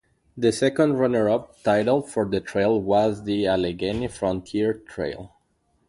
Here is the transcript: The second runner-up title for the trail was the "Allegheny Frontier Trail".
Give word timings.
The 0.35 0.51
second 0.51 0.93
runner-up 0.93 1.61
title 1.61 2.01
for 2.01 2.25
the 2.25 2.41
trail 2.41 2.81
was 2.81 3.23
the 3.25 3.45
"Allegheny 3.45 4.07
Frontier 4.07 4.73
Trail". 4.73 5.35